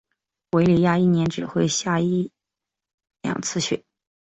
[0.53, 2.31] 韦里亚一年只会下一
[3.21, 3.83] 两次雪。